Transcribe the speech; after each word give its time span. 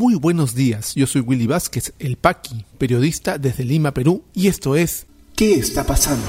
Muy 0.00 0.14
buenos 0.14 0.54
días, 0.54 0.94
yo 0.94 1.06
soy 1.06 1.20
Willy 1.20 1.46
Vázquez, 1.46 1.92
el 1.98 2.16
Paqui, 2.16 2.64
periodista 2.78 3.36
desde 3.36 3.64
Lima, 3.64 3.92
Perú, 3.92 4.24
y 4.32 4.48
esto 4.48 4.74
es 4.74 5.04
¿Qué 5.36 5.56
está 5.56 5.84
pasando? 5.84 6.24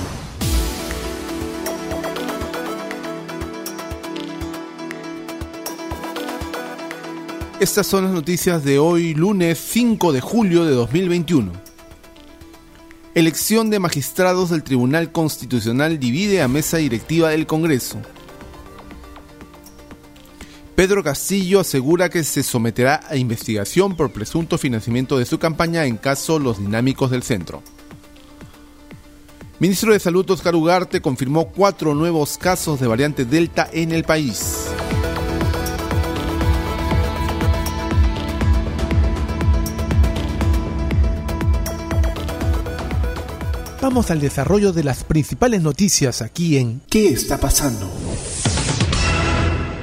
Estas 7.61 7.87
son 7.87 8.03
las 8.03 8.13
noticias 8.13 8.65
de 8.65 8.77
hoy, 8.77 9.13
lunes 9.13 9.57
5 9.57 10.11
de 10.11 10.19
julio 10.19 10.65
de 10.65 10.73
2021. 10.73 11.53
Elección 13.15 13.69
de 13.69 13.79
magistrados 13.79 14.49
del 14.49 14.63
Tribunal 14.63 15.13
Constitucional 15.13 15.97
divide 15.97 16.41
a 16.41 16.49
mesa 16.49 16.75
directiva 16.75 17.29
del 17.29 17.47
Congreso. 17.47 18.01
Pedro 20.81 21.03
Castillo 21.03 21.59
asegura 21.59 22.09
que 22.09 22.23
se 22.23 22.41
someterá 22.41 23.01
a 23.07 23.15
investigación 23.15 23.95
por 23.95 24.11
presunto 24.11 24.57
financiamiento 24.57 25.19
de 25.19 25.27
su 25.27 25.37
campaña 25.37 25.85
en 25.85 25.95
caso 25.95 26.39
los 26.39 26.57
dinámicos 26.57 27.11
del 27.11 27.21
centro. 27.21 27.61
Ministro 29.59 29.93
de 29.93 29.99
Salud 29.99 30.27
Oscar 30.31 30.55
Ugarte 30.55 30.99
confirmó 30.99 31.49
cuatro 31.49 31.93
nuevos 31.93 32.35
casos 32.39 32.79
de 32.79 32.87
variante 32.87 33.25
Delta 33.25 33.69
en 33.71 33.91
el 33.91 34.05
país. 34.05 34.69
Vamos 43.83 44.09
al 44.09 44.19
desarrollo 44.19 44.73
de 44.73 44.83
las 44.83 45.03
principales 45.03 45.61
noticias 45.61 46.23
aquí 46.23 46.57
en 46.57 46.81
¿Qué 46.89 47.09
está 47.09 47.37
pasando? 47.37 47.87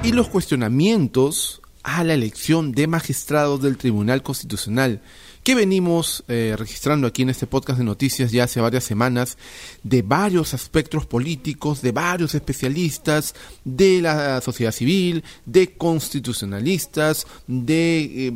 Y 0.09 0.13
los 0.13 0.29
cuestionamientos 0.29 1.61
a 1.83 2.03
la 2.03 2.15
elección 2.15 2.73
de 2.73 2.87
magistrados 2.87 3.61
del 3.61 3.77
Tribunal 3.77 4.23
Constitucional 4.23 5.03
que 5.43 5.55
venimos 5.55 6.25
eh, 6.29 6.55
registrando 6.57 7.07
aquí 7.07 7.21
en 7.21 7.29
este 7.29 7.47
podcast 7.47 7.79
de 7.79 7.85
noticias 7.85 8.33
ya 8.33 8.45
hace 8.45 8.63
varias 8.63 8.85
semanas 8.85 9.37
de 9.83 10.01
varios 10.01 10.55
aspectos 10.55 11.05
políticos, 11.05 11.83
de 11.83 11.93
varios 11.93 12.35
especialistas, 12.35 13.35
de 13.67 14.01
la 14.01 14.41
sociedad 14.41 14.73
civil, 14.73 15.25
de 15.45 15.77
constitucionalistas, 15.77 17.27
de 17.47 18.29
eh, 18.29 18.33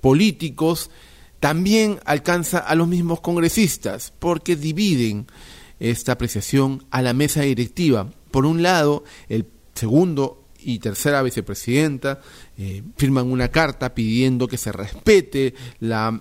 políticos, 0.00 0.90
también 1.40 1.98
alcanza 2.04 2.58
a 2.58 2.76
los 2.76 2.86
mismos 2.86 3.20
congresistas 3.20 4.12
porque 4.20 4.54
dividen 4.54 5.26
esta 5.80 6.12
apreciación 6.12 6.86
a 6.92 7.02
la 7.02 7.14
mesa 7.14 7.40
directiva. 7.40 8.12
Por 8.30 8.46
un 8.46 8.62
lado, 8.62 9.02
el 9.28 9.48
segundo 9.74 10.45
y 10.66 10.80
tercera 10.80 11.22
vicepresidenta 11.22 12.20
eh, 12.58 12.82
firman 12.96 13.30
una 13.30 13.48
carta 13.48 13.94
pidiendo 13.94 14.48
que 14.48 14.58
se 14.58 14.72
respete 14.72 15.54
la 15.78 16.20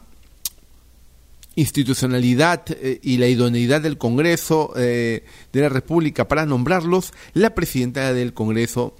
institucionalidad 1.56 2.64
eh, 2.70 3.00
y 3.02 3.18
la 3.18 3.28
idoneidad 3.28 3.82
del 3.82 3.98
Congreso 3.98 4.72
eh, 4.76 5.26
de 5.52 5.62
la 5.62 5.70
República 5.70 6.28
para 6.28 6.46
nombrarlos, 6.46 7.12
la 7.34 7.56
presidenta 7.56 8.14
del 8.14 8.34
Congreso 8.34 8.96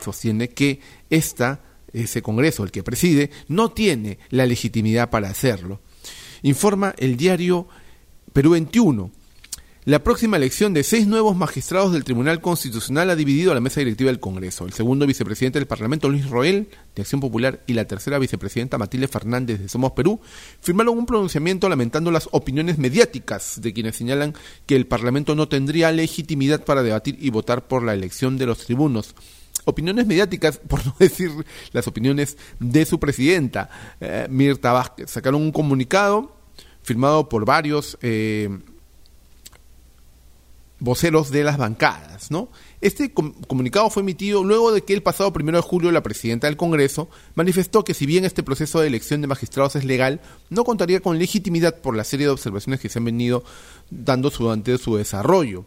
sostiene 0.00 0.48
que 0.48 0.80
esta, 1.10 1.60
ese 1.92 2.20
Congreso, 2.20 2.64
el 2.64 2.72
que 2.72 2.82
preside, 2.82 3.30
no 3.46 3.70
tiene 3.70 4.18
la 4.30 4.46
legitimidad 4.46 5.10
para 5.10 5.30
hacerlo. 5.30 5.80
Informa 6.42 6.92
el 6.98 7.16
diario 7.16 7.68
Perú 8.32 8.50
21. 8.50 9.12
La 9.88 10.04
próxima 10.04 10.36
elección 10.36 10.74
de 10.74 10.82
seis 10.82 11.06
nuevos 11.06 11.34
magistrados 11.34 11.94
del 11.94 12.04
Tribunal 12.04 12.42
Constitucional 12.42 13.08
ha 13.08 13.16
dividido 13.16 13.52
a 13.52 13.54
la 13.54 13.62
mesa 13.62 13.80
directiva 13.80 14.10
del 14.10 14.20
Congreso. 14.20 14.66
El 14.66 14.74
segundo 14.74 15.06
vicepresidente 15.06 15.58
del 15.58 15.66
Parlamento, 15.66 16.10
Luis 16.10 16.28
Roel, 16.28 16.68
de 16.94 17.00
Acción 17.00 17.22
Popular, 17.22 17.62
y 17.66 17.72
la 17.72 17.86
tercera 17.86 18.18
vicepresidenta, 18.18 18.76
Matilde 18.76 19.08
Fernández, 19.08 19.60
de 19.60 19.68
Somos 19.70 19.92
Perú, 19.92 20.20
firmaron 20.60 20.98
un 20.98 21.06
pronunciamiento 21.06 21.70
lamentando 21.70 22.10
las 22.10 22.28
opiniones 22.32 22.76
mediáticas 22.76 23.62
de 23.62 23.72
quienes 23.72 23.96
señalan 23.96 24.34
que 24.66 24.76
el 24.76 24.86
Parlamento 24.86 25.34
no 25.34 25.48
tendría 25.48 25.90
legitimidad 25.90 26.66
para 26.66 26.82
debatir 26.82 27.16
y 27.18 27.30
votar 27.30 27.66
por 27.66 27.82
la 27.82 27.94
elección 27.94 28.36
de 28.36 28.44
los 28.44 28.66
tribunos 28.66 29.14
opiniones 29.64 30.06
mediáticas, 30.06 30.58
por 30.68 30.84
no 30.84 30.94
decir 30.98 31.30
las 31.72 31.88
opiniones 31.88 32.36
de 32.60 32.84
su 32.84 33.00
presidenta, 33.00 33.70
eh, 34.02 34.26
Mirta 34.28 34.70
Vázquez. 34.70 35.10
Sacaron 35.10 35.40
un 35.40 35.50
comunicado 35.50 36.36
firmado 36.82 37.30
por 37.30 37.46
varios 37.46 37.96
eh, 38.02 38.50
voceros 40.80 41.30
de 41.30 41.44
las 41.44 41.56
bancadas, 41.56 42.30
¿no? 42.30 42.48
Este 42.80 43.12
comunicado 43.12 43.90
fue 43.90 44.02
emitido 44.02 44.44
luego 44.44 44.70
de 44.72 44.82
que 44.82 44.94
el 44.94 45.02
pasado 45.02 45.32
primero 45.32 45.58
de 45.58 45.62
julio 45.62 45.90
la 45.90 46.02
presidenta 46.02 46.46
del 46.46 46.56
Congreso 46.56 47.08
manifestó 47.34 47.82
que 47.82 47.94
si 47.94 48.06
bien 48.06 48.24
este 48.24 48.44
proceso 48.44 48.80
de 48.80 48.86
elección 48.86 49.20
de 49.20 49.26
magistrados 49.26 49.74
es 49.74 49.84
legal, 49.84 50.20
no 50.50 50.64
contaría 50.64 51.00
con 51.00 51.18
legitimidad 51.18 51.80
por 51.80 51.96
la 51.96 52.04
serie 52.04 52.26
de 52.26 52.32
observaciones 52.32 52.80
que 52.80 52.88
se 52.88 53.00
han 53.00 53.04
venido 53.04 53.42
dando 53.90 54.30
durante 54.30 54.78
su 54.78 54.96
desarrollo. 54.96 55.64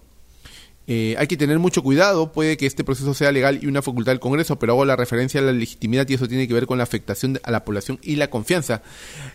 Eh, 0.87 1.15
hay 1.17 1.27
que 1.27 1.37
tener 1.37 1.59
mucho 1.59 1.83
cuidado, 1.83 2.31
puede 2.31 2.57
que 2.57 2.65
este 2.65 2.83
proceso 2.83 3.13
sea 3.13 3.31
legal 3.31 3.59
y 3.61 3.67
una 3.67 3.81
facultad 3.81 4.13
del 4.13 4.19
Congreso, 4.19 4.57
pero 4.57 4.73
hago 4.73 4.85
la 4.85 4.95
referencia 4.95 5.39
a 5.39 5.43
la 5.43 5.51
legitimidad 5.51 6.07
y 6.09 6.15
eso 6.15 6.27
tiene 6.27 6.47
que 6.47 6.53
ver 6.53 6.65
con 6.65 6.77
la 6.77 6.83
afectación 6.83 7.39
a 7.43 7.51
la 7.51 7.63
población 7.65 7.99
y 8.01 8.15
la 8.15 8.29
confianza. 8.29 8.81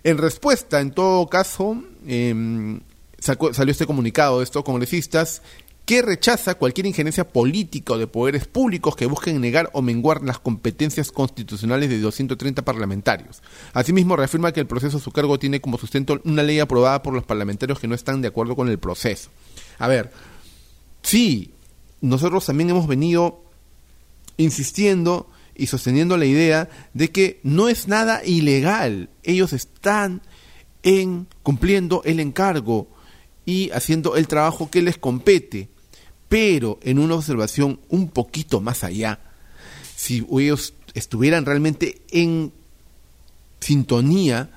En 0.02 0.18
respuesta, 0.18 0.80
en 0.80 0.90
todo 0.90 1.28
caso, 1.28 1.82
eh, 2.06 2.78
salió 3.20 3.70
este 3.70 3.86
comunicado 3.86 4.38
de 4.38 4.44
estos 4.44 4.64
congresistas 4.64 5.42
que 5.86 6.02
rechaza 6.02 6.56
cualquier 6.56 6.86
injerencia 6.86 7.28
política 7.28 7.94
o 7.94 7.98
de 7.98 8.08
poderes 8.08 8.46
públicos 8.46 8.96
que 8.96 9.06
busquen 9.06 9.40
negar 9.40 9.70
o 9.72 9.82
menguar 9.82 10.20
las 10.20 10.40
competencias 10.40 11.12
constitucionales 11.12 11.88
de 11.88 12.00
230 12.00 12.64
parlamentarios. 12.64 13.40
Asimismo, 13.72 14.16
reafirma 14.16 14.50
que 14.50 14.58
el 14.58 14.66
proceso 14.66 14.96
a 14.96 15.00
su 15.00 15.12
cargo 15.12 15.38
tiene 15.38 15.60
como 15.60 15.78
sustento 15.78 16.20
una 16.24 16.42
ley 16.42 16.58
aprobada 16.58 17.04
por 17.04 17.14
los 17.14 17.24
parlamentarios 17.24 17.78
que 17.78 17.86
no 17.86 17.94
están 17.94 18.20
de 18.20 18.28
acuerdo 18.28 18.56
con 18.56 18.68
el 18.68 18.80
proceso. 18.80 19.30
A 19.78 19.86
ver, 19.86 20.10
sí, 21.02 21.52
nosotros 22.00 22.44
también 22.44 22.70
hemos 22.70 22.88
venido 22.88 23.44
insistiendo 24.38 25.30
y 25.54 25.68
sosteniendo 25.68 26.16
la 26.16 26.26
idea 26.26 26.68
de 26.94 27.12
que 27.12 27.38
no 27.44 27.68
es 27.68 27.86
nada 27.86 28.24
ilegal. 28.24 29.08
Ellos 29.22 29.52
están 29.52 30.20
en 30.82 31.28
cumpliendo 31.44 32.02
el 32.04 32.18
encargo 32.18 32.88
y 33.44 33.70
haciendo 33.70 34.16
el 34.16 34.26
trabajo 34.26 34.68
que 34.68 34.82
les 34.82 34.98
compete 34.98 35.68
pero 36.36 36.78
en 36.82 36.98
una 36.98 37.14
observación 37.14 37.80
un 37.88 38.10
poquito 38.10 38.60
más 38.60 38.84
allá, 38.84 39.20
si 39.96 40.26
ellos 40.30 40.74
estuvieran 40.92 41.46
realmente 41.46 42.02
en 42.10 42.52
sintonía 43.58 44.50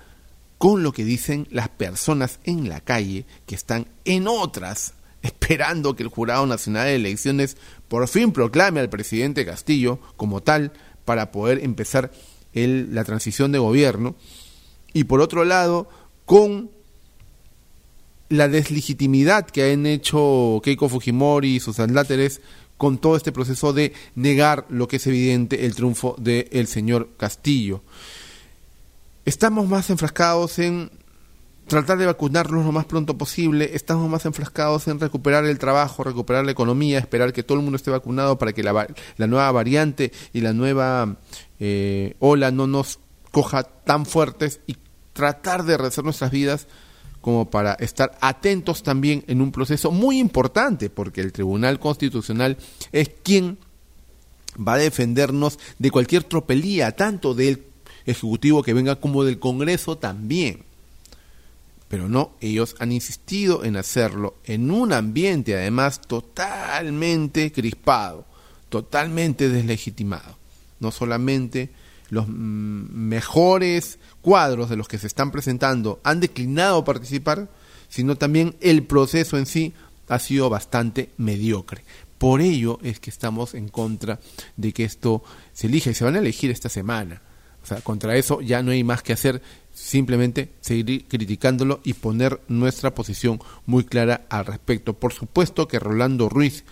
con 0.58 0.84
lo 0.84 0.92
que 0.92 1.06
dicen 1.06 1.48
las 1.52 1.70
personas 1.70 2.40
en 2.44 2.68
la 2.68 2.82
calle 2.82 3.26
que 3.46 3.56
están 3.56 3.88
en 4.04 4.28
otras, 4.28 4.92
esperando 5.22 5.96
que 5.96 6.04
el 6.04 6.10
Jurado 6.10 6.46
Nacional 6.46 6.88
de 6.88 6.96
Elecciones 6.96 7.56
por 7.88 8.06
fin 8.10 8.34
proclame 8.34 8.82
al 8.82 8.90
presidente 8.90 9.46
Castillo 9.46 10.02
como 10.18 10.44
tal 10.44 10.74
para 11.06 11.32
poder 11.32 11.64
empezar 11.64 12.12
el, 12.52 12.94
la 12.94 13.06
transición 13.06 13.54
de 13.54 13.60
gobierno, 13.60 14.18
y 14.92 15.06
por 15.06 15.22
otro 15.22 15.46
lado, 15.46 15.88
con 16.26 16.72
la 18.30 18.48
deslegitimidad 18.48 19.48
que 19.48 19.72
han 19.72 19.86
hecho 19.86 20.62
Keiko 20.64 20.88
Fujimori 20.88 21.56
y 21.56 21.60
sus 21.60 21.80
adláteres 21.80 22.42
con 22.78 22.98
todo 22.98 23.18
este 23.18 23.32
proceso 23.32 23.74
de 23.74 23.94
negar 24.16 24.66
lo 24.70 24.88
que 24.88 24.96
es 24.98 25.08
evidente 25.08 25.66
el 25.66 25.76
triunfo 25.76 26.16
del 26.18 26.68
señor 26.68 27.10
Castillo. 27.18 27.84
Estamos 29.26 29.68
más 29.68 29.90
enfrascados 29.90 30.60
en 30.60 30.90
tratar 31.68 31.98
de 31.98 32.06
vacunarnos 32.06 32.66
lo 32.66 32.72
más 32.72 32.86
pronto 32.86 33.18
posible, 33.18 33.72
estamos 33.74 34.10
más 34.10 34.26
enfrascados 34.26 34.88
en 34.88 35.00
recuperar 35.00 35.46
el 35.46 35.60
trabajo, 35.60 36.04
recuperar 36.04 36.46
la 36.46 36.52
economía, 36.52 37.00
esperar 37.00 37.34
que 37.34 37.44
todo 37.44 37.58
el 37.58 37.64
mundo 37.64 37.76
esté 37.76 37.92
vacunado 37.92 38.38
para 38.38 38.54
que 38.54 38.64
la, 38.64 38.88
la 39.18 39.28
nueva 39.28 39.52
variante 39.52 40.12
y 40.34 40.42
la 40.42 40.54
nueva 40.54 41.18
eh, 41.60 42.16
ola 42.20 42.52
no 42.52 42.66
nos 42.66 43.00
coja 43.32 43.64
tan 43.64 44.06
fuertes 44.06 44.62
y 44.68 44.78
tratar 45.14 45.64
de 45.64 45.78
rehacer 45.78 46.04
nuestras 46.04 46.32
vidas 46.32 46.68
como 47.22 47.50
para 47.50 47.74
estar 47.74 48.18
atentos 48.22 48.84
también 48.84 49.24
en 49.28 49.42
un 49.42 49.52
proceso 49.52 49.92
muy 49.92 50.20
importante, 50.20 50.90
porque 50.90 51.22
el 51.22 51.32
Tribunal 51.32 51.80
Constitucional 51.80 52.58
es 52.92 53.10
quien 53.24 53.58
va 54.56 54.74
a 54.74 54.78
defendernos 54.78 55.60
de 55.78 55.92
cualquier 55.92 56.24
tropelía, 56.24 56.96
tanto 56.96 57.34
del 57.34 57.64
Ejecutivo 58.06 58.64
que 58.64 58.74
venga 58.74 58.96
como 58.96 59.24
del 59.24 59.40
Congreso 59.40 59.98
también. 59.98 60.64
Pero 61.90 62.08
no, 62.08 62.32
ellos 62.40 62.76
han 62.80 62.92
insistido 62.92 63.64
en 63.64 63.76
hacerlo 63.76 64.36
en 64.46 64.72
un 64.72 64.94
ambiente 64.94 65.56
además 65.56 66.02
totalmente 66.02 67.52
crispado, 67.52 68.26
totalmente 68.70 69.50
deslegitimado. 69.50 70.38
No 70.80 70.92
solamente 70.92 71.70
los 72.10 72.28
mejores 72.28 74.00
cuadros 74.22 74.70
de 74.70 74.78
los 74.78 74.88
que 74.88 74.98
se 74.98 75.08
están 75.08 75.32
presentando 75.32 76.00
han 76.04 76.20
declinado 76.20 76.84
participar, 76.84 77.50
sino 77.88 78.16
también 78.16 78.56
el 78.62 78.84
proceso 78.84 79.38
en 79.38 79.46
sí 79.46 79.74
ha 80.08 80.20
sido 80.20 80.50
bastante 80.50 81.10
mediocre. 81.18 81.84
Por 82.18 82.42
ello 82.42 82.80
es 82.84 83.00
que 83.00 83.10
estamos 83.10 83.54
en 83.54 83.70
contra 83.70 84.20
de 84.58 84.74
que 84.74 84.84
esto 84.84 85.24
se 85.54 85.68
elija 85.68 85.92
y 85.92 85.94
se 85.94 86.04
van 86.04 86.16
a 86.16 86.20
elegir 86.20 86.52
esta 86.52 86.68
semana. 86.68 87.22
O 87.64 87.66
sea, 87.66 87.82
contra 87.82 88.18
eso 88.18 88.42
ya 88.42 88.62
no 88.64 88.72
hay 88.72 88.84
más 88.84 89.04
que 89.04 89.14
hacer, 89.14 89.42
simplemente 89.74 90.50
seguir 90.60 91.06
criticándolo 91.08 91.80
y 91.84 91.94
poner 91.94 92.42
nuestra 92.48 92.94
posición 92.94 93.40
muy 93.66 93.84
clara 93.84 94.26
al 94.30 94.46
respecto. 94.46 94.94
Por 94.94 95.14
supuesto 95.14 95.68
que 95.68 95.80
Rolando 95.80 96.30
Ruiz, 96.30 96.66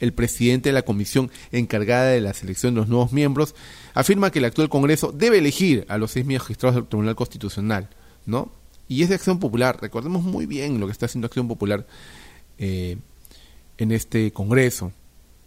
el 0.00 0.12
presidente 0.12 0.70
de 0.70 0.74
la 0.74 0.82
comisión 0.82 1.30
encargada 1.52 2.10
de 2.10 2.20
la 2.20 2.34
selección 2.34 2.74
de 2.74 2.80
los 2.80 2.88
nuevos 2.88 3.12
miembros, 3.12 3.54
afirma 3.98 4.30
que 4.30 4.38
el 4.38 4.44
actual 4.44 4.68
Congreso 4.68 5.10
debe 5.10 5.38
elegir 5.38 5.84
a 5.88 5.98
los 5.98 6.12
seis 6.12 6.24
magistrados 6.24 6.76
del 6.76 6.86
Tribunal 6.86 7.16
Constitucional, 7.16 7.90
¿no? 8.26 8.52
Y 8.86 9.02
es 9.02 9.08
de 9.08 9.16
Acción 9.16 9.40
Popular. 9.40 9.76
Recordemos 9.80 10.22
muy 10.22 10.46
bien 10.46 10.78
lo 10.78 10.86
que 10.86 10.92
está 10.92 11.06
haciendo 11.06 11.26
Acción 11.26 11.48
Popular 11.48 11.84
eh, 12.58 12.96
en 13.76 13.90
este 13.90 14.30
Congreso 14.30 14.92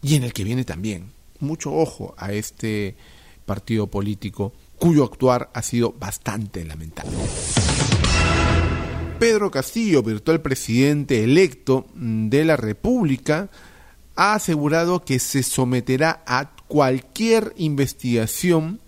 y 0.02 0.16
en 0.16 0.24
el 0.24 0.34
que 0.34 0.44
viene 0.44 0.66
también. 0.66 1.14
Mucho 1.40 1.74
ojo 1.74 2.14
a 2.18 2.34
este 2.34 2.98
partido 3.46 3.88
político 3.88 4.52
cuyo 4.78 5.06
actuar 5.06 5.50
ha 5.54 5.62
sido 5.62 5.94
bastante 5.98 6.66
lamentable. 6.66 7.18
Pedro 9.18 9.50
Castillo, 9.50 10.04
virtual 10.04 10.42
presidente 10.42 11.24
electo 11.24 11.88
de 11.96 12.44
la 12.44 12.58
República, 12.58 13.50
ha 14.22 14.36
asegurado 14.36 15.04
que 15.04 15.18
se 15.18 15.42
someterá 15.42 16.24
a 16.28 16.52
cualquier 16.68 17.54
investigación 17.58 18.80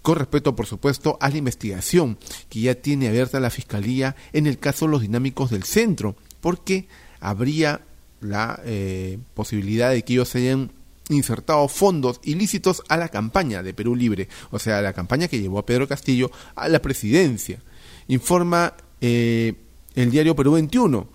con 0.00 0.16
respecto, 0.16 0.54
por 0.54 0.66
supuesto, 0.66 1.18
a 1.20 1.28
la 1.28 1.38
investigación 1.38 2.18
que 2.48 2.60
ya 2.60 2.76
tiene 2.76 3.08
abierta 3.08 3.40
la 3.40 3.50
Fiscalía 3.50 4.14
en 4.32 4.46
el 4.46 4.60
caso 4.60 4.84
de 4.84 4.92
los 4.92 5.00
dinámicos 5.02 5.50
del 5.50 5.64
centro, 5.64 6.14
porque 6.40 6.86
habría 7.18 7.80
la 8.20 8.60
eh, 8.64 9.18
posibilidad 9.34 9.90
de 9.90 10.04
que 10.04 10.12
ellos 10.12 10.32
hayan 10.36 10.70
insertado 11.08 11.66
fondos 11.66 12.20
ilícitos 12.22 12.80
a 12.88 12.96
la 12.96 13.08
campaña 13.08 13.64
de 13.64 13.74
Perú 13.74 13.96
Libre, 13.96 14.28
o 14.52 14.60
sea, 14.60 14.78
a 14.78 14.82
la 14.82 14.92
campaña 14.92 15.26
que 15.26 15.40
llevó 15.40 15.58
a 15.58 15.66
Pedro 15.66 15.88
Castillo 15.88 16.30
a 16.54 16.68
la 16.68 16.80
presidencia. 16.80 17.60
Informa 18.06 18.74
eh, 19.00 19.54
el 19.96 20.12
diario 20.12 20.36
Perú 20.36 20.52
21. 20.52 21.13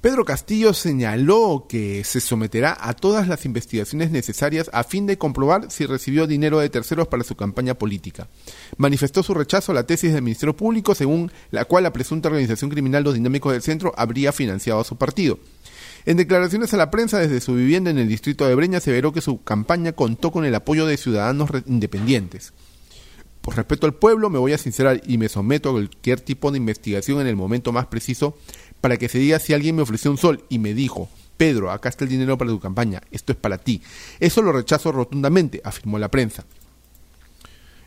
Pedro 0.00 0.24
Castillo 0.24 0.72
señaló 0.72 1.66
que 1.68 2.04
se 2.04 2.20
someterá 2.20 2.74
a 2.80 2.94
todas 2.94 3.28
las 3.28 3.44
investigaciones 3.44 4.10
necesarias 4.10 4.70
a 4.72 4.82
fin 4.82 5.06
de 5.06 5.18
comprobar 5.18 5.70
si 5.70 5.84
recibió 5.84 6.26
dinero 6.26 6.58
de 6.58 6.70
terceros 6.70 7.06
para 7.08 7.22
su 7.22 7.34
campaña 7.34 7.74
política. 7.74 8.26
Manifestó 8.78 9.22
su 9.22 9.34
rechazo 9.34 9.72
a 9.72 9.74
la 9.74 9.86
tesis 9.86 10.14
del 10.14 10.22
Ministerio 10.22 10.56
Público 10.56 10.94
según 10.94 11.30
la 11.50 11.66
cual 11.66 11.82
la 11.82 11.92
presunta 11.92 12.28
organización 12.28 12.70
criminal 12.70 13.04
Los 13.04 13.12
Dinámicos 13.12 13.52
del 13.52 13.60
Centro 13.60 13.92
habría 13.94 14.32
financiado 14.32 14.80
a 14.80 14.84
su 14.84 14.96
partido. 14.96 15.38
En 16.06 16.16
declaraciones 16.16 16.72
a 16.72 16.78
la 16.78 16.90
prensa 16.90 17.18
desde 17.18 17.42
su 17.42 17.54
vivienda 17.54 17.90
en 17.90 17.98
el 17.98 18.08
distrito 18.08 18.46
de 18.46 18.54
Breña, 18.54 18.80
se 18.80 18.92
veró 18.92 19.12
que 19.12 19.20
su 19.20 19.42
campaña 19.42 19.92
contó 19.92 20.32
con 20.32 20.46
el 20.46 20.54
apoyo 20.54 20.86
de 20.86 20.96
ciudadanos 20.96 21.50
independientes. 21.66 22.54
Por 23.40 23.56
respeto 23.56 23.86
al 23.86 23.94
pueblo, 23.94 24.28
me 24.28 24.38
voy 24.38 24.52
a 24.52 24.58
sincerar 24.58 25.00
y 25.06 25.16
me 25.16 25.28
someto 25.30 25.70
a 25.70 25.72
cualquier 25.72 26.20
tipo 26.20 26.50
de 26.50 26.58
investigación 26.58 27.20
en 27.20 27.26
el 27.26 27.36
momento 27.36 27.72
más 27.72 27.86
preciso 27.86 28.36
para 28.80 28.96
que 28.96 29.08
se 29.08 29.18
diga 29.18 29.38
si 29.38 29.52
alguien 29.52 29.76
me 29.76 29.82
ofreció 29.82 30.10
un 30.10 30.18
sol 30.18 30.44
y 30.48 30.58
me 30.58 30.74
dijo, 30.74 31.08
Pedro, 31.36 31.70
acá 31.70 31.88
está 31.88 32.04
el 32.04 32.10
dinero 32.10 32.36
para 32.36 32.50
tu 32.50 32.60
campaña, 32.60 33.00
esto 33.10 33.32
es 33.32 33.38
para 33.38 33.58
ti. 33.58 33.82
Eso 34.18 34.42
lo 34.42 34.52
rechazo 34.52 34.92
rotundamente, 34.92 35.60
afirmó 35.64 35.98
la 35.98 36.10
prensa. 36.10 36.44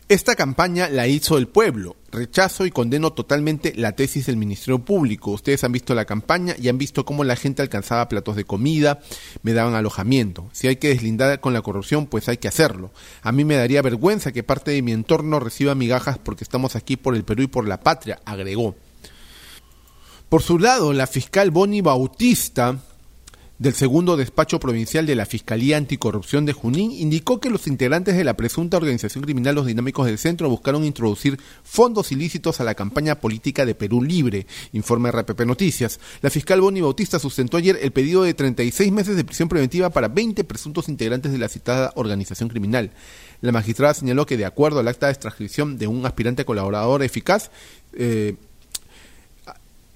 Esta 0.06 0.34
campaña 0.36 0.90
la 0.90 1.06
hizo 1.06 1.38
el 1.38 1.48
pueblo. 1.48 1.96
Rechazo 2.12 2.66
y 2.66 2.70
condeno 2.70 3.14
totalmente 3.14 3.72
la 3.74 3.92
tesis 3.92 4.26
del 4.26 4.36
Ministerio 4.36 4.78
Público. 4.78 5.30
Ustedes 5.30 5.64
han 5.64 5.72
visto 5.72 5.94
la 5.94 6.04
campaña 6.04 6.54
y 6.60 6.68
han 6.68 6.76
visto 6.76 7.06
cómo 7.06 7.24
la 7.24 7.36
gente 7.36 7.62
alcanzaba 7.62 8.08
platos 8.10 8.36
de 8.36 8.44
comida, 8.44 9.00
me 9.42 9.54
daban 9.54 9.74
alojamiento. 9.74 10.50
Si 10.52 10.68
hay 10.68 10.76
que 10.76 10.88
deslindar 10.88 11.40
con 11.40 11.54
la 11.54 11.62
corrupción, 11.62 12.06
pues 12.06 12.28
hay 12.28 12.36
que 12.36 12.48
hacerlo. 12.48 12.92
A 13.22 13.32
mí 13.32 13.44
me 13.44 13.56
daría 13.56 13.80
vergüenza 13.80 14.30
que 14.30 14.42
parte 14.42 14.72
de 14.72 14.82
mi 14.82 14.92
entorno 14.92 15.40
reciba 15.40 15.74
migajas 15.74 16.18
porque 16.18 16.44
estamos 16.44 16.76
aquí 16.76 16.96
por 16.96 17.16
el 17.16 17.24
Perú 17.24 17.44
y 17.44 17.46
por 17.46 17.66
la 17.66 17.80
patria, 17.80 18.20
agregó. 18.26 18.76
Por 20.28 20.42
su 20.42 20.58
lado, 20.58 20.92
la 20.92 21.06
fiscal 21.06 21.50
Bonnie 21.50 21.82
Bautista 21.82 22.78
del 23.58 23.74
segundo 23.74 24.16
despacho 24.16 24.58
provincial 24.58 25.06
de 25.06 25.14
la 25.14 25.26
Fiscalía 25.26 25.76
Anticorrupción 25.76 26.44
de 26.44 26.52
Junín 26.52 26.90
indicó 26.90 27.38
que 27.38 27.50
los 27.50 27.68
integrantes 27.68 28.16
de 28.16 28.24
la 28.24 28.36
presunta 28.36 28.76
organización 28.76 29.22
criminal 29.22 29.54
Los 29.54 29.66
Dinámicos 29.66 30.06
del 30.06 30.18
Centro 30.18 30.48
buscaron 30.50 30.84
introducir 30.84 31.38
fondos 31.62 32.10
ilícitos 32.10 32.60
a 32.60 32.64
la 32.64 32.74
campaña 32.74 33.20
política 33.20 33.64
de 33.64 33.76
Perú 33.76 34.02
Libre, 34.02 34.46
informa 34.72 35.12
RPP 35.12 35.42
Noticias. 35.42 36.00
La 36.20 36.30
fiscal 36.30 36.60
Bonnie 36.60 36.82
Bautista 36.82 37.20
sustentó 37.20 37.56
ayer 37.56 37.78
el 37.80 37.92
pedido 37.92 38.24
de 38.24 38.34
36 38.34 38.90
meses 38.90 39.14
de 39.14 39.24
prisión 39.24 39.48
preventiva 39.48 39.90
para 39.90 40.08
20 40.08 40.42
presuntos 40.42 40.88
integrantes 40.88 41.30
de 41.30 41.38
la 41.38 41.48
citada 41.48 41.92
organización 41.94 42.48
criminal. 42.48 42.90
La 43.40 43.52
magistrada 43.52 43.94
señaló 43.94 44.26
que 44.26 44.36
de 44.36 44.46
acuerdo 44.46 44.80
al 44.80 44.88
acta 44.88 45.06
de 45.06 45.14
transcripción 45.14 45.78
de 45.78 45.86
un 45.86 46.04
aspirante 46.06 46.44
colaborador 46.44 47.04
eficaz, 47.04 47.50
eh, 47.92 48.34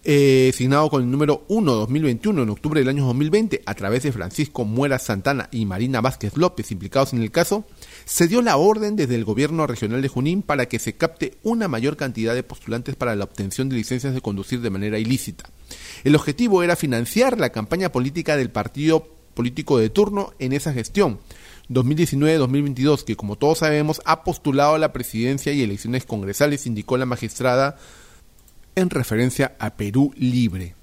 eh, 0.04 0.52
signado 0.54 0.88
con 0.88 1.02
el 1.02 1.10
número 1.10 1.46
1-2021 1.48 2.42
en 2.42 2.50
octubre 2.50 2.80
del 2.80 2.88
año 2.88 3.04
2020 3.06 3.62
a 3.66 3.74
través 3.74 4.04
de 4.04 4.12
Francisco 4.12 4.64
Muera 4.64 4.98
Santana 4.98 5.48
y 5.50 5.66
Marina 5.66 6.00
Vázquez 6.00 6.36
López 6.36 6.70
implicados 6.70 7.12
en 7.12 7.22
el 7.22 7.30
caso, 7.30 7.64
se 8.04 8.28
dio 8.28 8.40
la 8.40 8.56
orden 8.56 8.96
desde 8.96 9.16
el 9.16 9.24
gobierno 9.24 9.66
regional 9.66 10.00
de 10.00 10.08
Junín 10.08 10.42
para 10.42 10.66
que 10.66 10.78
se 10.78 10.94
capte 10.94 11.38
una 11.42 11.68
mayor 11.68 11.96
cantidad 11.96 12.34
de 12.34 12.42
postulantes 12.42 12.96
para 12.96 13.16
la 13.16 13.24
obtención 13.24 13.68
de 13.68 13.76
licencias 13.76 14.14
de 14.14 14.20
conducir 14.20 14.60
de 14.60 14.70
manera 14.70 14.98
ilícita. 14.98 15.50
El 16.04 16.14
objetivo 16.14 16.62
era 16.62 16.76
financiar 16.76 17.38
la 17.38 17.50
campaña 17.50 17.90
política 17.90 18.36
del 18.36 18.50
partido 18.50 19.08
político 19.34 19.78
de 19.78 19.90
turno 19.90 20.32
en 20.38 20.52
esa 20.52 20.72
gestión. 20.72 21.20
2019-2022, 21.70 23.04
que 23.04 23.16
como 23.16 23.36
todos 23.36 23.58
sabemos 23.58 24.00
ha 24.04 24.24
postulado 24.24 24.74
a 24.74 24.78
la 24.78 24.92
presidencia 24.92 25.52
y 25.52 25.62
elecciones 25.62 26.06
congresales, 26.06 26.66
indicó 26.66 26.96
la 26.96 27.06
magistrada 27.06 27.76
en 28.78 28.90
referencia 28.90 29.56
a 29.58 29.76
Perú 29.76 30.12
Libre. 30.16 30.74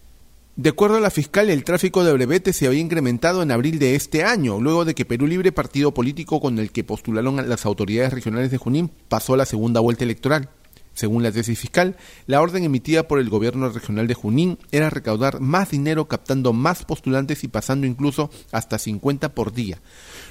De 0.58 0.70
acuerdo 0.70 0.96
a 0.96 1.02
la 1.02 1.10
fiscal, 1.10 1.50
el 1.50 1.66
tráfico 1.66 2.06
de 2.06 2.14
brevetes 2.14 2.56
se 2.56 2.68
había 2.68 2.80
incrementado 2.80 3.44
en 3.44 3.52
abril 3.52 3.78
de 3.78 3.96
este 3.96 4.24
año, 4.24 4.62
luego 4.62 4.86
de 4.86 4.96
que 4.96 5.04
Perú 5.04 5.28
Libre, 5.28 5.52
partido 5.52 5.94
político 5.94 6.40
con 6.40 6.60
el 6.60 6.72
que 6.72 6.86
postularon 6.86 7.50
las 7.50 7.66
autoridades 7.66 8.14
regionales 8.14 8.52
de 8.52 8.58
Junín, 8.58 8.90
pasó 9.10 9.34
a 9.34 9.38
la 9.38 9.46
segunda 9.46 9.82
vuelta 9.82 10.06
electoral. 10.06 10.50
Según 10.94 11.24
la 11.24 11.32
tesis 11.34 11.60
fiscal, 11.60 11.98
la 12.26 12.42
orden 12.42 12.64
emitida 12.64 13.06
por 13.06 13.20
el 13.20 13.30
gobierno 13.30 13.68
regional 13.68 14.08
de 14.08 14.14
Junín 14.14 14.58
era 14.72 14.90
recaudar 14.90 15.42
más 15.42 15.72
dinero 15.72 16.08
captando 16.08 16.54
más 16.54 16.86
postulantes 16.86 17.44
y 17.44 17.50
pasando 17.50 17.86
incluso 17.86 18.30
hasta 18.54 18.80
50 18.80 19.36
por 19.36 19.52
día. 19.52 19.82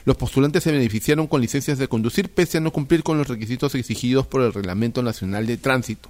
Los 0.06 0.16
postulantes 0.16 0.62
se 0.62 0.72
beneficiaron 0.72 1.26
con 1.26 1.42
licencias 1.42 1.76
de 1.76 1.88
conducir 1.88 2.32
pese 2.32 2.56
a 2.56 2.60
no 2.62 2.72
cumplir 2.72 3.02
con 3.02 3.18
los 3.18 3.28
requisitos 3.28 3.74
exigidos 3.74 4.26
por 4.26 4.40
el 4.40 4.54
Reglamento 4.54 5.02
Nacional 5.02 5.46
de 5.46 5.58
Tránsito 5.58 6.08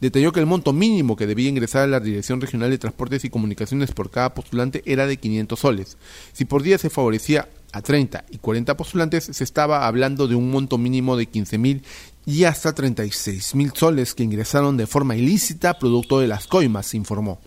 detalló 0.00 0.32
que 0.32 0.40
el 0.40 0.46
monto 0.46 0.72
mínimo 0.72 1.16
que 1.16 1.26
debía 1.26 1.48
ingresar 1.48 1.82
a 1.82 1.86
la 1.86 2.00
Dirección 2.00 2.40
Regional 2.40 2.70
de 2.70 2.78
Transportes 2.78 3.24
y 3.24 3.30
Comunicaciones 3.30 3.92
por 3.92 4.10
cada 4.10 4.34
postulante 4.34 4.82
era 4.86 5.06
de 5.06 5.18
500 5.18 5.58
soles. 5.58 5.98
Si 6.32 6.44
por 6.44 6.62
día 6.62 6.78
se 6.78 6.90
favorecía 6.90 7.48
a 7.72 7.82
30 7.82 8.24
y 8.30 8.38
40 8.38 8.76
postulantes, 8.76 9.24
se 9.24 9.44
estaba 9.44 9.86
hablando 9.86 10.26
de 10.26 10.34
un 10.34 10.50
monto 10.50 10.78
mínimo 10.78 11.16
de 11.16 11.26
15 11.26 11.58
mil 11.58 11.82
y 12.26 12.44
hasta 12.44 12.74
36 12.74 13.54
mil 13.54 13.72
soles 13.74 14.14
que 14.14 14.24
ingresaron 14.24 14.76
de 14.76 14.86
forma 14.86 15.16
ilícita 15.16 15.78
producto 15.78 16.20
de 16.20 16.28
las 16.28 16.46
coimas, 16.46 16.86
se 16.86 16.96
informó. 16.96 17.40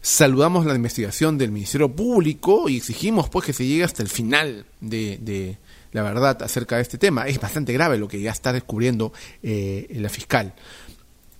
Saludamos 0.00 0.64
la 0.64 0.74
investigación 0.74 1.38
del 1.38 1.50
Ministerio 1.50 1.94
Público 1.94 2.68
y 2.68 2.76
exigimos 2.76 3.28
pues 3.28 3.44
que 3.44 3.52
se 3.52 3.66
llegue 3.66 3.84
hasta 3.84 4.02
el 4.02 4.08
final 4.08 4.64
de, 4.80 5.58
la 5.92 6.02
verdad 6.02 6.40
acerca 6.42 6.76
de 6.76 6.82
este 6.82 6.98
tema. 6.98 7.26
Es 7.26 7.40
bastante 7.40 7.72
grave 7.72 7.98
lo 7.98 8.08
que 8.08 8.20
ya 8.20 8.30
está 8.30 8.52
descubriendo 8.52 9.12
eh, 9.42 9.88
la 9.96 10.08
fiscal 10.08 10.54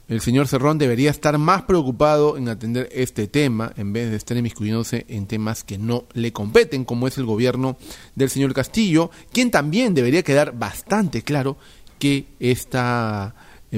el 0.09 0.23
señor 0.23 0.49
Cerrón 0.49 0.79
debería 0.79 1.11
estar 1.11 1.37
más 1.37 1.62
preocupado 1.62 2.38
en 2.38 2.49
atender 2.49 2.88
este 2.93 3.29
tema 3.29 3.73
en 3.77 3.93
vez 3.93 4.11
de 4.11 4.17
estar 4.17 4.37
inmiscuyéndose 4.37 5.05
en 5.09 5.27
temas 5.27 5.65
que 5.65 5.77
no 5.77 6.07
le 6.15 6.33
competen, 6.33 6.87
como 6.87 7.07
es 7.07 7.19
el 7.19 7.27
gobierno 7.27 7.77
del 8.15 8.31
señor 8.31 8.55
Castillo, 8.55 9.11
quien 9.33 9.50
también 9.50 9.93
debería 9.93 10.23
quedar 10.23 10.59
bastante 10.59 11.23
claro 11.23 11.59
que 11.99 12.27
este 12.41 12.79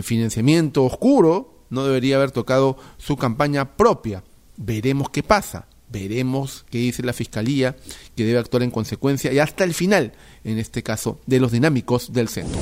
financiamiento 0.03 0.85
oscuro 0.85 1.65
no 1.69 1.85
debería 1.85 2.17
haber 2.17 2.31
tocado 2.31 2.77
su 2.97 3.17
campaña 3.17 3.77
propia. 3.77 4.23
Veremos 4.57 5.11
qué 5.11 5.25
pasa, 5.25 5.67
veremos 5.91 6.65
qué 6.71 6.79
dice 6.79 7.03
la 7.03 7.13
Fiscalía, 7.13 7.77
que 8.15 8.25
debe 8.25 8.39
actuar 8.39 8.63
en 8.63 8.71
consecuencia 8.71 9.33
y 9.33 9.41
hasta 9.41 9.65
el 9.65 9.75
final, 9.75 10.13
en 10.45 10.59
este 10.59 10.85
caso, 10.85 11.19
de 11.27 11.41
los 11.41 11.51
dinámicos 11.51 12.13
del 12.13 12.29
centro. 12.29 12.61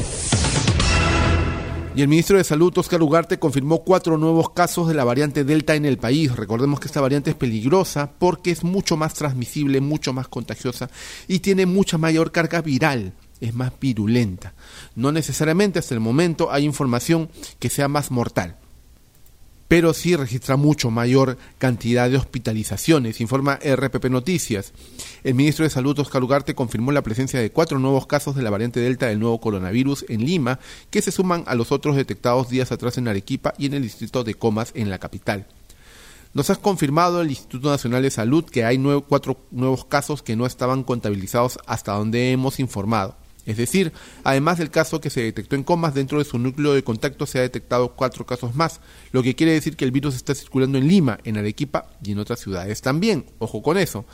Y 1.98 2.02
el 2.02 2.06
ministro 2.06 2.38
de 2.38 2.44
Salud, 2.44 2.78
Oscar 2.78 3.02
Ugarte, 3.02 3.40
confirmó 3.40 3.82
cuatro 3.82 4.18
nuevos 4.18 4.50
casos 4.50 4.86
de 4.86 4.94
la 4.94 5.02
variante 5.02 5.42
Delta 5.42 5.74
en 5.74 5.84
el 5.84 5.98
país. 5.98 6.30
Recordemos 6.36 6.78
que 6.78 6.86
esta 6.86 7.00
variante 7.00 7.30
es 7.30 7.36
peligrosa 7.36 8.12
porque 8.20 8.52
es 8.52 8.62
mucho 8.62 8.96
más 8.96 9.14
transmisible, 9.14 9.80
mucho 9.80 10.12
más 10.12 10.28
contagiosa 10.28 10.90
y 11.26 11.40
tiene 11.40 11.66
mucha 11.66 11.98
mayor 11.98 12.30
carga 12.30 12.62
viral 12.62 13.14
es 13.40 13.52
más 13.52 13.72
virulenta. 13.80 14.54
No 14.94 15.10
necesariamente 15.10 15.80
hasta 15.80 15.94
el 15.94 15.98
momento 15.98 16.52
hay 16.52 16.64
información 16.64 17.30
que 17.58 17.68
sea 17.68 17.88
más 17.88 18.12
mortal. 18.12 18.58
Pero 19.68 19.92
sí 19.92 20.16
registra 20.16 20.56
mucho 20.56 20.90
mayor 20.90 21.36
cantidad 21.58 22.10
de 22.10 22.16
hospitalizaciones, 22.16 23.20
informa 23.20 23.58
RPP 23.62 24.06
Noticias. 24.06 24.72
El 25.22 25.34
ministro 25.34 25.64
de 25.64 25.70
Salud, 25.70 25.98
Oscar 25.98 26.24
Ugarte, 26.24 26.54
confirmó 26.54 26.90
la 26.90 27.02
presencia 27.02 27.38
de 27.38 27.52
cuatro 27.52 27.78
nuevos 27.78 28.06
casos 28.06 28.34
de 28.34 28.42
la 28.42 28.50
variante 28.50 28.80
Delta 28.80 29.06
del 29.06 29.20
nuevo 29.20 29.40
coronavirus 29.40 30.06
en 30.08 30.24
Lima, 30.24 30.58
que 30.90 31.02
se 31.02 31.12
suman 31.12 31.44
a 31.46 31.54
los 31.54 31.70
otros 31.70 31.96
detectados 31.96 32.48
días 32.48 32.72
atrás 32.72 32.96
en 32.96 33.08
Arequipa 33.08 33.52
y 33.58 33.66
en 33.66 33.74
el 33.74 33.82
distrito 33.82 34.24
de 34.24 34.34
Comas, 34.34 34.72
en 34.74 34.88
la 34.88 34.98
capital. 34.98 35.46
Nos 36.32 36.50
ha 36.50 36.56
confirmado 36.56 37.20
el 37.20 37.30
Instituto 37.30 37.70
Nacional 37.70 38.02
de 38.02 38.10
Salud 38.10 38.44
que 38.44 38.64
hay 38.64 38.78
cuatro 39.06 39.38
nuevos 39.50 39.84
casos 39.84 40.22
que 40.22 40.36
no 40.36 40.46
estaban 40.46 40.82
contabilizados 40.82 41.58
hasta 41.66 41.92
donde 41.92 42.32
hemos 42.32 42.58
informado. 42.60 43.16
Es 43.48 43.56
decir, 43.56 43.94
además 44.24 44.58
del 44.58 44.68
caso 44.68 45.00
que 45.00 45.08
se 45.08 45.22
detectó 45.22 45.56
en 45.56 45.64
comas, 45.64 45.94
dentro 45.94 46.18
de 46.18 46.26
su 46.26 46.38
núcleo 46.38 46.74
de 46.74 46.84
contacto 46.84 47.24
se 47.24 47.38
ha 47.38 47.42
detectado 47.42 47.96
cuatro 47.96 48.26
casos 48.26 48.54
más, 48.54 48.82
lo 49.10 49.22
que 49.22 49.34
quiere 49.34 49.52
decir 49.52 49.74
que 49.74 49.86
el 49.86 49.90
virus 49.90 50.16
está 50.16 50.34
circulando 50.34 50.76
en 50.76 50.86
Lima, 50.86 51.18
en 51.24 51.38
Arequipa 51.38 51.86
y 52.04 52.12
en 52.12 52.18
otras 52.18 52.40
ciudades 52.40 52.82
también. 52.82 53.24
Ojo 53.38 53.62
con 53.62 53.78
eso. 53.78 54.04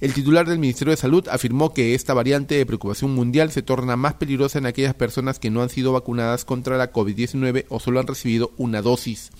El 0.00 0.14
titular 0.14 0.46
del 0.46 0.60
Ministerio 0.60 0.92
de 0.92 0.96
Salud 0.96 1.26
afirmó 1.28 1.74
que 1.74 1.96
esta 1.96 2.14
variante 2.14 2.54
de 2.54 2.66
preocupación 2.66 3.12
mundial 3.12 3.50
se 3.50 3.62
torna 3.62 3.96
más 3.96 4.14
peligrosa 4.14 4.58
en 4.58 4.66
aquellas 4.66 4.94
personas 4.94 5.40
que 5.40 5.50
no 5.50 5.60
han 5.60 5.70
sido 5.70 5.92
vacunadas 5.92 6.44
contra 6.44 6.78
la 6.78 6.92
COVID-19 6.92 7.64
o 7.70 7.80
solo 7.80 7.98
han 7.98 8.06
recibido 8.06 8.52
una 8.58 8.80
dosis. 8.80 9.32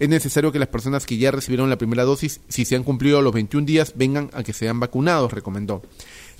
Es 0.00 0.08
necesario 0.08 0.50
que 0.50 0.58
las 0.58 0.68
personas 0.68 1.04
que 1.04 1.18
ya 1.18 1.30
recibieron 1.30 1.68
la 1.68 1.76
primera 1.76 2.04
dosis, 2.04 2.40
si 2.48 2.64
se 2.64 2.74
han 2.74 2.84
cumplido 2.84 3.20
los 3.20 3.34
21 3.34 3.66
días, 3.66 3.92
vengan 3.96 4.30
a 4.32 4.42
que 4.42 4.54
sean 4.54 4.80
vacunados, 4.80 5.30
recomendó. 5.30 5.82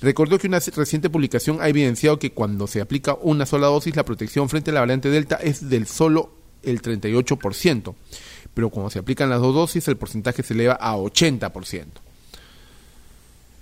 Recordó 0.01 0.39
que 0.39 0.47
una 0.47 0.59
reciente 0.59 1.11
publicación 1.11 1.59
ha 1.61 1.69
evidenciado 1.69 2.17
que 2.17 2.31
cuando 2.31 2.65
se 2.65 2.81
aplica 2.81 3.15
una 3.21 3.45
sola 3.45 3.67
dosis, 3.67 3.95
la 3.95 4.03
protección 4.03 4.49
frente 4.49 4.71
a 4.71 4.73
la 4.73 4.79
variante 4.79 5.09
Delta 5.09 5.35
es 5.35 5.69
del 5.69 5.85
solo 5.85 6.31
el 6.63 6.81
38%, 6.81 7.93
pero 8.53 8.69
cuando 8.69 8.89
se 8.89 8.99
aplican 8.99 9.29
las 9.29 9.41
dos 9.41 9.53
dosis, 9.53 9.87
el 9.87 9.97
porcentaje 9.97 10.41
se 10.41 10.55
eleva 10.55 10.73
a 10.73 10.95
80%. 10.95 11.85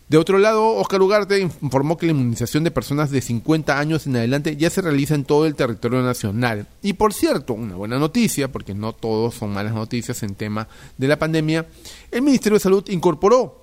De 0.08 0.18
otro 0.18 0.40
lado, 0.40 0.76
Oscar 0.78 1.04
Ugarte 1.04 1.40
informó 1.62 1.96
que 1.96 2.08
la 2.08 2.14
inmunización 2.14 2.64
de 2.64 2.72
personas 2.72 3.12
de 3.12 3.22
50 3.22 3.78
años 3.78 4.08
en 4.08 4.16
adelante 4.16 4.58
ya 4.58 4.72
se 4.72 4.82
realiza 4.82 5.14
en 5.14 5.24
todo 5.24 5.46
el 5.46 5.54
territorio 5.54 6.02
nacional. 6.02 6.66
Y 6.82 6.94
por 6.94 7.14
cierto, 7.14 7.54
una 7.54 7.76
buena 7.76 8.00
noticia, 8.00 8.52
porque 8.52 8.74
no 8.74 8.94
todos 8.94 9.36
son 9.36 9.54
malas 9.54 9.76
noticias 9.76 10.24
en 10.24 10.34
tema 10.34 10.68
de 10.98 11.08
la 11.08 11.20
pandemia, 11.20 11.68
el 12.10 12.24
Ministerio 12.24 12.56
de 12.56 12.62
Salud 12.64 12.90
incorporó 12.90 13.59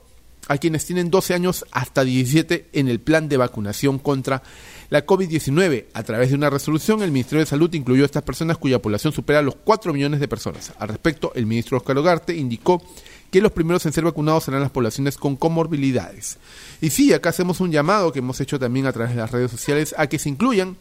a 0.49 0.59
quienes 0.59 0.85
tienen 0.85 1.11
12 1.11 1.35
años 1.35 1.65
hasta 1.73 2.05
17 2.05 2.69
en 2.73 2.89
el 2.89 3.01
plan 3.01 3.29
de 3.29 3.37
vacunación 3.37 3.99
contra 3.99 4.43
la 4.91 5.05
COVID-19. 5.05 5.87
A 5.93 6.03
través 6.03 6.31
de 6.31 6.37
una 6.37 6.51
resolución, 6.51 7.03
el 7.03 7.11
Ministerio 7.11 7.41
de 7.41 7.47
Salud 7.47 7.73
incluyó 7.75 8.05
a 8.05 8.07
estas 8.07 8.23
personas 8.23 8.59
cuya 8.59 8.81
población 8.81 9.13
supera 9.13 9.43
los 9.43 9.57
4 9.57 9.93
millones 9.93 10.21
de 10.21 10.29
personas. 10.29 10.73
Al 10.79 10.89
respecto, 10.89 11.33
el 11.35 11.47
ministro 11.47 11.77
Oscar 11.79 11.99
Ogarte 11.99 12.37
indicó 12.37 12.83
que 13.31 13.41
los 13.41 13.53
primeros 13.53 13.85
en 13.87 13.93
ser 13.93 14.05
vacunados 14.05 14.45
serán 14.45 14.61
las 14.61 14.71
poblaciones 14.71 15.17
con 15.17 15.37
comorbilidades. 15.37 16.39
Y 16.81 16.91
sí, 16.91 17.13
acá 17.13 17.31
hacemos 17.31 17.61
un 17.61 17.73
llamado 17.73 18.13
que 18.13 18.21
hemos 18.21 18.41
hecho 18.41 18.59
también 18.59 18.87
a 18.87 18.93
través 18.93 19.15
de 19.15 19.21
las 19.21 19.33
redes 19.33 19.51
sociales 19.51 19.95
a 19.99 20.07
que 20.07 20.19
se 20.19 20.29
incluyan 20.29 20.77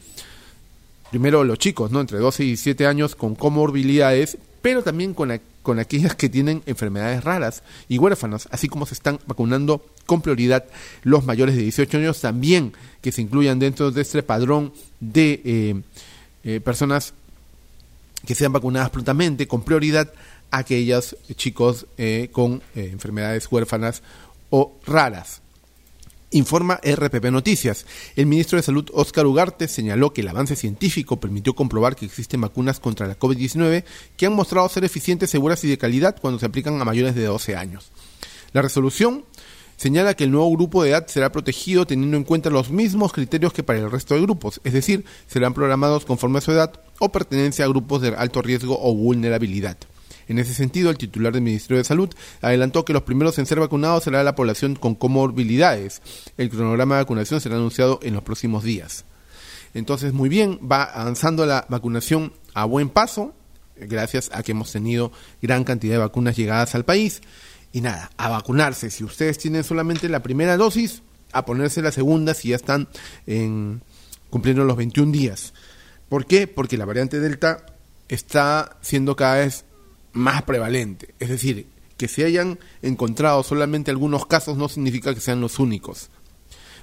primero 1.12 1.44
los 1.44 1.60
chicos, 1.60 1.92
¿no? 1.92 2.02
Entre 2.02 2.18
12 2.18 2.44
y 2.44 2.48
17 2.48 2.88
años 2.88 3.16
con 3.16 3.36
comorbilidades, 3.36 4.38
pero 4.62 4.84
también 4.84 5.14
con, 5.14 5.40
con 5.62 5.80
aquellas 5.80 6.16
que 6.16 6.30
tienen 6.30 6.64
enfermedades 6.66 7.24
raras 7.24 7.64
y 7.88 7.98
huérfanos, 7.98 8.48
así 8.52 8.68
como 8.68 8.86
se 8.86 8.94
están 8.94 9.20
vacunando 9.26 9.86
con 10.06 10.22
prioridad 10.22 10.66
los 11.04 11.26
mayores 11.26 11.56
de 11.56 11.64
18 11.64 11.98
años, 11.98 12.22
también 12.22 12.74
que 13.02 13.12
se 13.12 13.22
incluyan 13.22 13.60
dentro 13.60 13.92
de 13.92 14.02
este 14.02 14.24
padrón 14.24 14.74
de 15.00 15.42
eh, 15.44 15.82
eh, 16.44 16.60
personas 16.60 17.14
que 18.26 18.36
sean 18.36 18.54
vacunadas 18.54 18.90
prontamente, 18.90 19.48
con 19.48 19.64
prioridad 19.64 20.12
aquellos 20.52 21.16
chicos 21.36 21.86
eh, 21.98 22.30
con 22.32 22.62
enfermedades 22.76 23.48
huérfanas 23.52 24.02
o 24.50 24.78
raras. 24.86 25.42
Informa 26.36 26.82
RPP 26.84 27.32
Noticias. 27.32 27.86
El 28.18 28.26
ministro 28.26 28.58
de 28.58 28.64
Salud, 28.64 28.90
Óscar 28.94 29.26
Ugarte, 29.26 29.70
señaló 29.70 30.12
que 30.12 30.20
el 30.20 30.28
avance 30.28 30.58
científico 30.58 31.18
permitió 31.18 31.56
comprobar 31.56 31.96
que 31.96 32.06
existen 32.06 32.42
vacunas 32.42 32.82
contra 32.82 33.08
la 33.08 33.18
COVID-19 33.18 33.86
que 34.18 34.26
han 34.26 34.34
mostrado 34.34 34.68
ser 34.68 34.84
eficientes, 34.84 35.30
seguras 35.30 35.64
y 35.64 35.70
de 35.70 35.78
calidad 35.78 36.18
cuando 36.20 36.38
se 36.38 36.46
aplican 36.46 36.82
a 36.82 36.84
mayores 36.84 37.16
de 37.16 37.24
12 37.24 37.56
años. 37.56 37.94
La 38.52 38.62
resolución 38.62 39.24
señala 39.78 40.14
que 40.14 40.26
el 40.26 40.32
nuevo 40.32 40.52
grupo 40.52 40.84
de 40.84 40.90
edad 40.90 41.08
será 41.08 41.32
protegido 41.32 41.88
teniendo 41.88 42.18
en 42.18 42.26
cuenta 42.26 42.50
los 42.50 42.70
mismos 42.70 43.14
criterios 43.14 43.54
que 43.54 43.64
para 43.64 43.80
el 43.80 43.90
resto 43.90 44.16
de 44.16 44.22
grupos, 44.22 44.60
es 44.66 44.74
decir, 44.74 45.06
serán 45.28 45.54
programados 45.54 46.04
conforme 46.04 46.40
a 46.40 46.42
su 46.42 46.52
edad 46.52 46.82
o 47.00 47.14
pertenencia 47.14 47.64
a 47.64 47.70
grupos 47.70 48.02
de 48.02 48.10
alto 48.10 48.42
riesgo 48.42 48.78
o 48.78 48.94
vulnerabilidad. 48.94 49.78
En 50.28 50.40
ese 50.40 50.54
sentido, 50.54 50.90
el 50.90 50.98
titular 50.98 51.34
del 51.34 51.42
Ministerio 51.42 51.78
de 51.78 51.84
Salud 51.84 52.10
adelantó 52.42 52.86
que 52.86 52.94
los 52.94 53.04
primeros 53.04 53.38
en 53.38 53.46
ser 53.46 53.60
vacunados 53.60 54.04
será 54.04 54.24
la 54.24 54.36
población 54.36 54.76
con 54.76 54.96
comorbilidades. 54.96 56.02
El 56.38 56.50
cronograma 56.50 56.96
de 56.96 57.04
vacunación 57.04 57.42
será 57.42 57.56
anunciado 57.56 58.00
en 58.02 58.14
los 58.14 58.24
próximos 58.24 58.64
días. 58.64 59.06
Entonces, 59.74 60.14
muy 60.14 60.30
bien, 60.30 60.60
va 60.60 60.84
avanzando 60.84 61.46
la 61.46 61.66
vacunación 61.70 62.34
a 62.54 62.66
buen 62.66 62.90
paso, 62.90 63.34
gracias 63.76 64.30
a 64.34 64.42
que 64.42 64.54
hemos 64.54 64.72
tenido 64.72 65.12
gran 65.42 65.64
cantidad 65.64 65.96
de 65.96 66.00
vacunas 66.00 66.38
llegadas 66.38 66.76
al 66.76 66.86
país. 66.86 67.22
Y 67.74 67.82
nada, 67.82 68.10
a 68.16 68.30
vacunarse. 68.30 68.90
Si 68.90 69.04
ustedes 69.04 69.38
tienen 69.38 69.66
solamente 69.66 70.08
la 70.08 70.24
primera 70.24 70.56
dosis, 70.56 71.04
a 71.34 71.46
ponerse 71.46 71.82
la 71.82 71.92
segunda 71.92 72.34
si 72.34 72.50
ya 72.50 72.56
están 72.56 72.88
cumpliendo 74.30 74.64
los 74.64 74.78
21 74.78 75.12
días. 75.12 75.54
¿Por 76.08 76.26
qué? 76.26 76.48
Porque 76.48 76.78
la 76.78 76.86
variante 76.86 77.20
Delta 77.20 77.66
está 78.08 78.78
siendo 78.82 79.18
cada 79.18 79.40
vez 79.40 79.66
más 80.16 80.42
prevalente. 80.44 81.14
Es 81.20 81.30
decir, 81.30 81.68
que 81.98 82.08
se 82.08 82.26
hayan 82.26 82.58
encontrado 82.82 83.44
solamente 83.44 83.92
algunos 83.92 84.26
casos 84.26 84.58
no 84.58 84.68
significa 84.68 85.14
que 85.14 85.22
sean 85.22 85.42
los 85.42 85.60
únicos. 85.60 86.10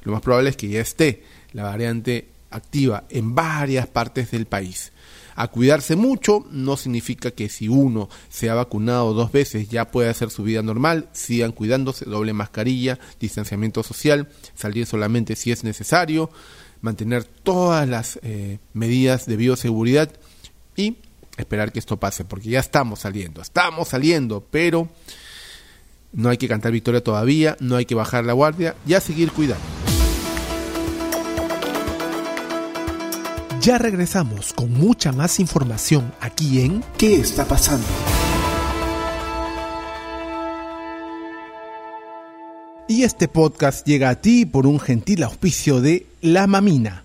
Lo 0.04 0.12
más 0.12 0.22
probable 0.22 0.50
es 0.50 0.56
que 0.56 0.68
ya 0.68 0.80
esté 0.80 1.24
la 1.52 1.64
variante 1.64 2.28
activa 2.50 3.04
en 3.10 3.34
varias 3.34 3.86
partes 3.86 4.30
del 4.30 4.46
país. 4.46 4.92
A 5.34 5.48
cuidarse 5.48 5.96
mucho 5.96 6.44
no 6.50 6.76
significa 6.76 7.30
que 7.30 7.48
si 7.48 7.68
uno 7.68 8.10
se 8.28 8.50
ha 8.50 8.54
vacunado 8.54 9.14
dos 9.14 9.32
veces 9.32 9.68
ya 9.68 9.90
puede 9.90 10.10
hacer 10.10 10.30
su 10.30 10.42
vida 10.42 10.62
normal. 10.62 11.08
Sigan 11.12 11.52
cuidándose, 11.52 12.04
doble 12.04 12.34
mascarilla, 12.34 12.98
distanciamiento 13.18 13.82
social, 13.82 14.28
salir 14.54 14.86
solamente 14.86 15.36
si 15.36 15.50
es 15.50 15.64
necesario, 15.64 16.30
mantener 16.82 17.24
todas 17.24 17.88
las 17.88 18.18
eh, 18.22 18.58
medidas 18.74 19.24
de 19.24 19.36
bioseguridad 19.36 20.12
y 20.76 20.98
esperar 21.36 21.72
que 21.72 21.78
esto 21.78 21.98
pase, 21.98 22.24
porque 22.24 22.50
ya 22.50 22.60
estamos 22.60 23.00
saliendo, 23.00 23.40
estamos 23.40 23.88
saliendo, 23.88 24.46
pero 24.50 24.88
no 26.12 26.28
hay 26.28 26.36
que 26.36 26.48
cantar 26.48 26.72
victoria 26.72 27.02
todavía, 27.02 27.56
no 27.60 27.76
hay 27.76 27.86
que 27.86 27.94
bajar 27.94 28.24
la 28.24 28.32
guardia, 28.32 28.74
ya 28.86 29.00
seguir 29.00 29.32
cuidando. 29.32 29.64
Ya 33.60 33.78
regresamos 33.78 34.52
con 34.52 34.72
mucha 34.72 35.12
más 35.12 35.38
información 35.38 36.12
aquí 36.20 36.62
en 36.62 36.82
¿Qué 36.98 37.14
está 37.14 37.44
pasando? 37.44 37.86
Y 42.88 43.04
este 43.04 43.28
podcast 43.28 43.86
llega 43.86 44.10
a 44.10 44.20
ti 44.20 44.44
por 44.44 44.66
un 44.66 44.80
gentil 44.80 45.22
auspicio 45.22 45.80
de 45.80 46.06
La 46.20 46.48
Mamina 46.48 47.04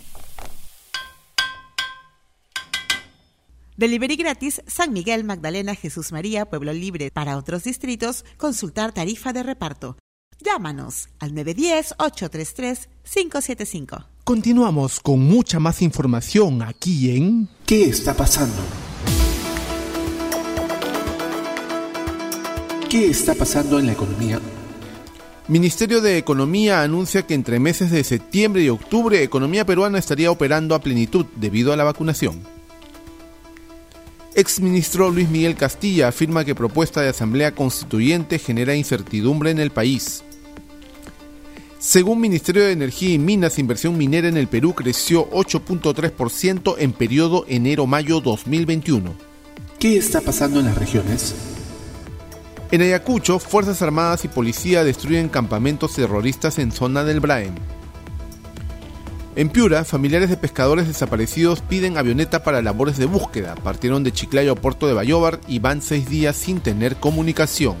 Delivery 3.81 4.15
gratis 4.15 4.61
San 4.67 4.93
Miguel, 4.93 5.23
Magdalena, 5.23 5.73
Jesús 5.73 6.11
María, 6.11 6.45
Pueblo 6.45 6.71
Libre. 6.71 7.09
Para 7.09 7.35
otros 7.35 7.63
distritos, 7.63 8.23
consultar 8.37 8.91
tarifa 8.91 9.33
de 9.33 9.41
reparto. 9.41 9.97
Llámanos 10.39 11.09
al 11.17 11.33
910-833-575. 11.33 14.05
Continuamos 14.23 14.99
con 14.99 15.21
mucha 15.21 15.59
más 15.59 15.81
información 15.81 16.61
aquí 16.61 17.17
en 17.17 17.49
¿Qué 17.65 17.85
está 17.85 18.13
pasando? 18.13 18.61
¿Qué 22.87 23.07
está 23.07 23.33
pasando 23.33 23.79
en 23.79 23.87
la 23.87 23.93
economía? 23.93 24.39
Ministerio 25.47 26.01
de 26.01 26.19
Economía 26.19 26.83
anuncia 26.83 27.25
que 27.25 27.33
entre 27.33 27.59
meses 27.59 27.89
de 27.89 28.03
septiembre 28.03 28.61
y 28.61 28.69
octubre, 28.69 29.23
economía 29.23 29.65
peruana 29.65 29.97
estaría 29.97 30.29
operando 30.29 30.75
a 30.75 30.81
plenitud 30.81 31.25
debido 31.35 31.73
a 31.73 31.75
la 31.75 31.83
vacunación. 31.83 32.60
Exministro 34.41 35.11
Luis 35.11 35.29
Miguel 35.29 35.55
Castilla 35.55 36.07
afirma 36.07 36.43
que 36.43 36.55
propuesta 36.55 36.99
de 37.01 37.09
asamblea 37.09 37.51
constituyente 37.51 38.39
genera 38.39 38.75
incertidumbre 38.75 39.51
en 39.51 39.59
el 39.59 39.69
país. 39.69 40.23
Según 41.77 42.19
Ministerio 42.19 42.63
de 42.63 42.71
Energía 42.71 43.13
y 43.13 43.19
Minas, 43.19 43.59
inversión 43.59 43.97
minera 43.97 44.27
en 44.27 44.37
el 44.37 44.47
Perú 44.47 44.73
creció 44.73 45.29
8.3% 45.29 46.75
en 46.79 46.91
periodo 46.91 47.45
enero-mayo 47.47 48.19
2021. 48.19 49.13
¿Qué 49.77 49.97
está 49.97 50.21
pasando 50.21 50.59
en 50.59 50.65
las 50.65 50.77
regiones? 50.77 51.35
En 52.71 52.81
Ayacucho, 52.81 53.37
Fuerzas 53.37 53.81
Armadas 53.83 54.25
y 54.25 54.27
Policía 54.27 54.83
destruyen 54.83 55.29
campamentos 55.29 55.93
terroristas 55.93 56.57
en 56.57 56.71
zona 56.71 57.03
del 57.03 57.19
Braem. 57.19 57.53
En 59.35 59.47
Piura, 59.47 59.85
familiares 59.85 60.29
de 60.29 60.35
pescadores 60.35 60.87
desaparecidos 60.87 61.61
piden 61.61 61.97
avioneta 61.97 62.43
para 62.43 62.61
labores 62.61 62.97
de 62.97 63.05
búsqueda. 63.05 63.55
Partieron 63.55 64.03
de 64.03 64.11
Chiclayo 64.11 64.51
a 64.51 64.55
Puerto 64.55 64.87
de 64.87 64.93
Bayóvar 64.93 65.39
y 65.47 65.59
van 65.59 65.81
seis 65.81 66.09
días 66.09 66.35
sin 66.35 66.59
tener 66.59 66.97
comunicación. 66.97 67.77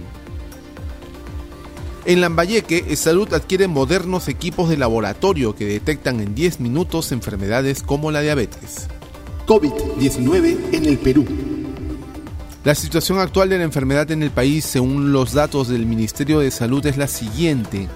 En 2.05 2.21
Lambayeque, 2.21 2.95
Salud 2.95 3.31
adquiere 3.33 3.67
modernos 3.67 4.29
equipos 4.29 4.69
de 4.69 4.77
laboratorio 4.77 5.53
que 5.53 5.65
detectan 5.65 6.21
en 6.21 6.33
10 6.33 6.61
minutos 6.61 7.11
enfermedades 7.11 7.83
como 7.83 8.11
la 8.11 8.21
diabetes. 8.21 8.87
COVID-19 9.45 10.73
en 10.73 10.85
el 10.85 10.97
Perú. 10.97 11.25
La 12.63 12.75
situación 12.75 13.19
actual 13.19 13.49
de 13.49 13.57
la 13.57 13.65
enfermedad 13.65 14.09
en 14.11 14.23
el 14.23 14.31
país, 14.31 14.63
según 14.65 15.11
los 15.11 15.33
datos 15.33 15.67
del 15.67 15.85
Ministerio 15.85 16.39
de 16.39 16.49
Salud, 16.49 16.85
es 16.85 16.95
la 16.95 17.07
siguiente. 17.07 17.87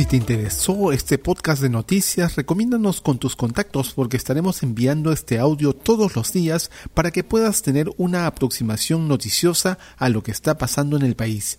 Si 0.00 0.06
te 0.06 0.16
interesó 0.16 0.92
este 0.92 1.18
podcast 1.18 1.60
de 1.60 1.68
noticias, 1.68 2.36
recomiéndanos 2.36 3.02
con 3.02 3.18
tus 3.18 3.36
contactos 3.36 3.92
porque 3.92 4.16
estaremos 4.16 4.62
enviando 4.62 5.12
este 5.12 5.38
audio 5.38 5.74
todos 5.74 6.16
los 6.16 6.32
días 6.32 6.70
para 6.94 7.10
que 7.10 7.22
puedas 7.22 7.60
tener 7.60 7.90
una 7.98 8.26
aproximación 8.26 9.08
noticiosa 9.08 9.76
a 9.98 10.08
lo 10.08 10.22
que 10.22 10.30
está 10.30 10.56
pasando 10.56 10.96
en 10.96 11.02
el 11.02 11.16
país. 11.16 11.58